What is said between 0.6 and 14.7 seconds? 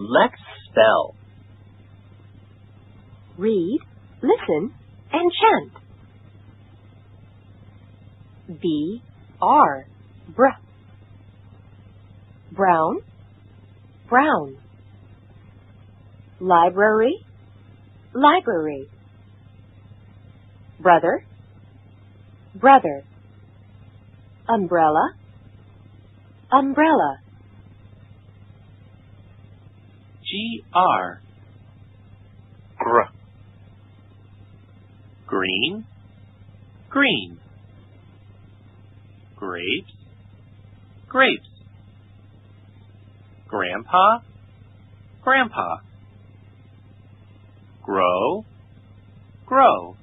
spell. Read, listen, and chant. B R br brown brown